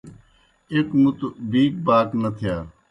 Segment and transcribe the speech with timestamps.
[0.73, 2.55] ایْک مُتوْ بِیک باک نہ تِھیا۔